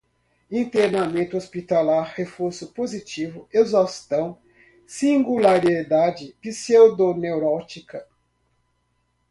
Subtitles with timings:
[0.49, 4.35] internamento hospitalar, reforço positivo, exaustão,
[4.87, 8.03] singularidade, pseudoneurótica